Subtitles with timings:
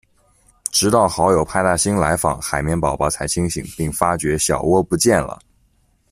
[0.71, 5.37] 直到好友派大星来访，海绵宝宝才清醒，并发觉小蜗不见了。